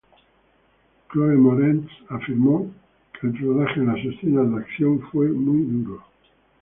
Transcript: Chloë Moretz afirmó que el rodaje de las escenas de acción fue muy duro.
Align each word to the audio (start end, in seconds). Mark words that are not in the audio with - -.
Chloë 1.11 1.35
Moretz 1.37 1.91
afirmó 2.09 2.73
que 3.13 3.27
el 3.27 3.37
rodaje 3.37 3.81
de 3.81 3.85
las 3.85 3.97
escenas 4.03 4.49
de 4.49 4.57
acción 4.61 4.99
fue 5.11 5.29
muy 5.29 5.61
duro. 5.83 6.03